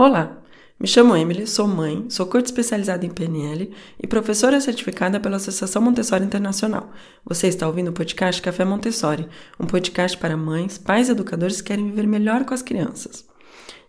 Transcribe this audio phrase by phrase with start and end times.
[0.00, 0.42] Olá,
[0.78, 3.70] me chamo Emily, sou mãe, sou coach especializada em PNL
[4.02, 6.90] e professora certificada pela Associação Montessori Internacional.
[7.22, 9.28] Você está ouvindo o podcast Café Montessori,
[9.60, 13.28] um podcast para mães, pais e educadores que querem viver melhor com as crianças.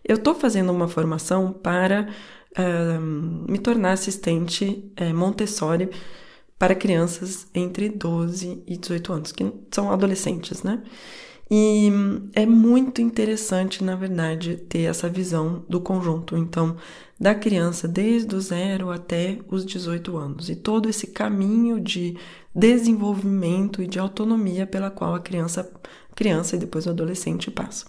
[0.06, 2.06] Eu estou fazendo uma formação para
[2.58, 5.88] uh, me tornar assistente uh, Montessori
[6.58, 10.82] para crianças entre 12 e 18 anos, que são adolescentes, né?
[11.54, 11.92] E
[12.32, 16.78] é muito interessante, na verdade, ter essa visão do conjunto, então,
[17.20, 22.16] da criança desde o zero até os 18 anos e todo esse caminho de
[22.54, 25.70] desenvolvimento e de autonomia pela qual a criança,
[26.14, 27.84] criança e depois o adolescente passa.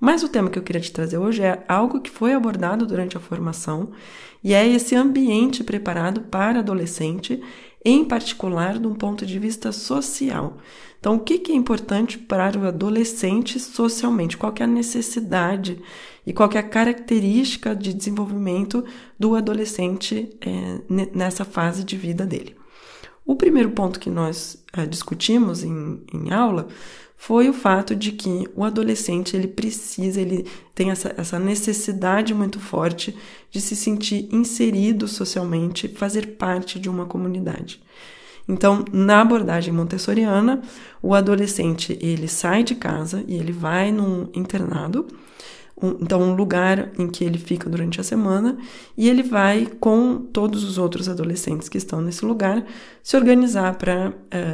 [0.00, 3.16] Mas o tema que eu queria te trazer hoje é algo que foi abordado durante
[3.16, 3.92] a formação
[4.42, 7.40] e é esse ambiente preparado para adolescente,
[7.88, 10.58] em particular de um ponto de vista social.
[11.00, 14.36] Então, o que é importante para o adolescente socialmente?
[14.36, 15.80] Qual é a necessidade
[16.26, 18.84] e qual é a característica de desenvolvimento
[19.18, 20.80] do adolescente é,
[21.14, 22.56] nessa fase de vida dele?
[23.28, 26.66] O primeiro ponto que nós é, discutimos em, em aula
[27.14, 32.58] foi o fato de que o adolescente ele precisa, ele tem essa, essa necessidade muito
[32.58, 33.14] forte
[33.50, 37.82] de se sentir inserido socialmente, fazer parte de uma comunidade.
[38.48, 40.62] Então, na abordagem montessoriana,
[41.02, 45.06] o adolescente ele sai de casa e ele vai num internado,
[45.82, 48.58] um, então um lugar em que ele fica durante a semana
[48.96, 52.64] e ele vai com todos os outros adolescentes que estão nesse lugar
[53.02, 54.12] se organizar para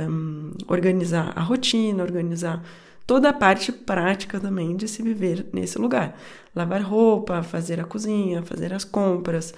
[0.09, 2.63] um, organizar a rotina, organizar
[3.07, 6.19] toda a parte prática também de se viver nesse lugar,
[6.55, 9.55] lavar roupa, fazer a cozinha, fazer as compras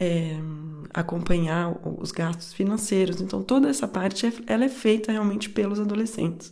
[0.00, 0.34] é,
[0.94, 3.20] acompanhar os gastos financeiros.
[3.20, 6.50] Então, toda essa parte é, ela é feita realmente pelos adolescentes.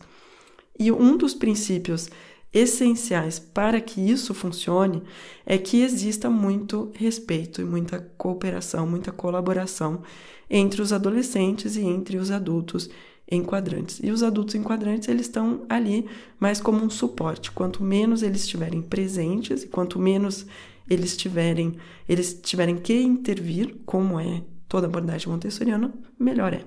[0.79, 2.11] E um dos princípios
[2.53, 5.03] essenciais para que isso funcione
[5.45, 10.03] é que exista muito respeito e muita cooperação, muita colaboração
[10.49, 12.89] entre os adolescentes e entre os adultos
[13.31, 14.01] enquadrantes.
[14.03, 16.09] E os adultos enquadrantes, eles estão ali
[16.41, 17.51] mais como um suporte.
[17.51, 20.47] Quanto menos eles estiverem presentes e quanto menos
[20.89, 21.77] eles tiverem,
[22.09, 26.65] eles tiverem que intervir, como é toda abordagem montessoriana, melhor é.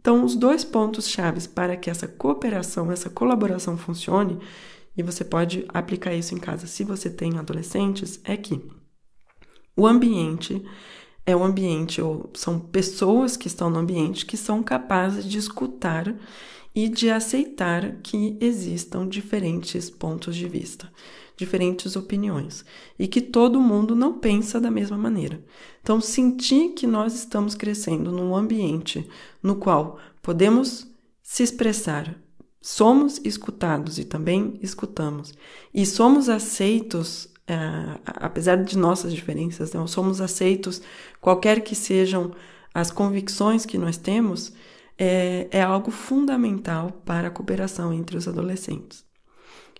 [0.00, 4.38] Então, os dois pontos chaves para que essa cooperação, essa colaboração funcione,
[4.96, 8.60] e você pode aplicar isso em casa se você tem adolescentes, é que
[9.76, 10.62] o ambiente
[11.26, 16.14] é um ambiente, ou são pessoas que estão no ambiente que são capazes de escutar
[16.74, 20.90] e de aceitar que existam diferentes pontos de vista
[21.36, 22.64] diferentes opiniões
[22.98, 25.44] e que todo mundo não pensa da mesma maneira.
[25.82, 29.08] Então, sentir que nós estamos crescendo num ambiente
[29.42, 30.86] no qual podemos
[31.22, 32.14] se expressar,
[32.64, 35.34] somos escutados e também escutamos,
[35.74, 37.58] e somos aceitos, é,
[38.06, 40.80] apesar de nossas diferenças, não, somos aceitos,
[41.20, 42.32] qualquer que sejam
[42.72, 44.54] as convicções que nós temos,
[44.96, 49.04] é, é algo fundamental para a cooperação entre os adolescentes.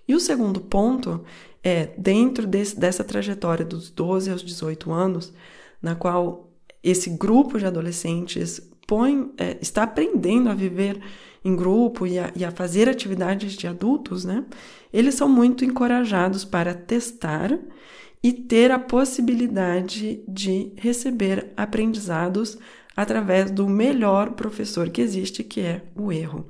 [0.07, 1.25] E o segundo ponto
[1.63, 5.33] é, dentro desse, dessa trajetória dos 12 aos 18 anos,
[5.81, 6.54] na qual
[6.85, 11.01] esse grupo de adolescentes põe, é, está aprendendo a viver
[11.43, 14.45] em grupo e a, e a, fazer atividades de adultos, né?
[14.93, 17.59] Eles são muito encorajados para testar
[18.23, 22.59] e ter a possibilidade de receber aprendizados
[22.97, 26.47] através do melhor professor que existe, que é o erro.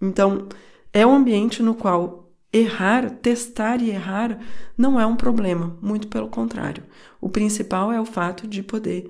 [0.00, 0.48] Então,
[0.92, 4.38] é um ambiente no qual errar, testar e errar
[4.76, 6.82] não é um problema, muito pelo contrário.
[7.20, 9.08] O principal é o fato de poder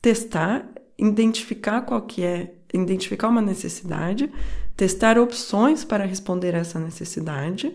[0.00, 0.68] testar,
[0.98, 4.30] identificar qual que é, identificar uma necessidade,
[4.76, 7.74] testar opções para responder a essa necessidade,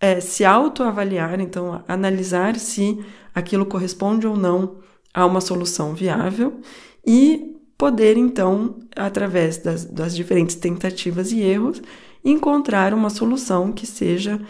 [0.00, 2.98] é, se autoavaliar, então analisar se
[3.34, 4.78] aquilo corresponde ou não
[5.12, 6.60] a uma solução viável
[7.06, 11.82] e poder então, através das, das diferentes tentativas e erros,
[12.24, 14.40] encontrar uma solução que seja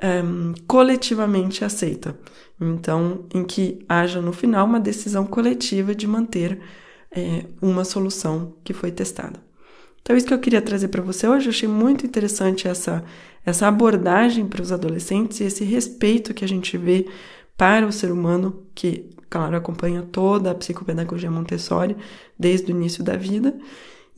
[0.00, 2.18] ehm, coletivamente aceita.
[2.60, 6.60] Então, em que haja no final uma decisão coletiva de manter
[7.10, 9.40] é, uma solução que foi testada.
[10.02, 11.46] Então, isso que eu queria trazer para você hoje.
[11.46, 13.04] Eu achei muito interessante essa,
[13.44, 17.06] essa abordagem para os adolescentes e esse respeito que a gente vê
[17.56, 21.96] para o ser humano, que, claro, acompanha toda a psicopedagogia Montessori
[22.38, 23.54] desde o início da vida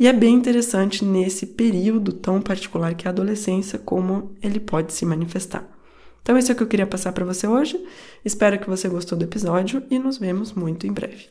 [0.02, 4.93] e é bem interessante nesse período tão particular que é a adolescência, como ele pode
[4.93, 5.64] se manifestar.
[6.20, 7.81] Então, esse é o que eu queria passar para você hoje.
[8.25, 11.28] Espero que você gostou do episódio e nos vemos muito em breve.